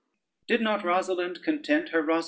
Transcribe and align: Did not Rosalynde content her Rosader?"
Did 0.47 0.61
not 0.61 0.79
Rosalynde 0.81 1.43
content 1.43 1.89
her 1.89 2.01
Rosader?" 2.01 2.19